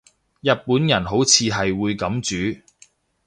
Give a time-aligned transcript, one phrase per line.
[0.41, 2.59] 日本人好似係會噉煮